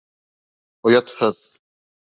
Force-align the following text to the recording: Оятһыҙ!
Оятһыҙ! 0.91 1.47